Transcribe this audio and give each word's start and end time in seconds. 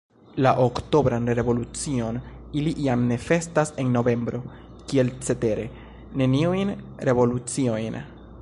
La 0.43 0.51
oktobran 0.67 1.27
revolucion 1.39 2.17
ili 2.61 2.73
jam 2.85 3.03
ne 3.11 3.17
festas 3.27 3.73
en 3.83 3.93
novembro, 3.99 4.41
kiel 4.91 5.15
cetere 5.29 5.69
neniujn 6.23 6.75
revoluciojn. 7.11 8.01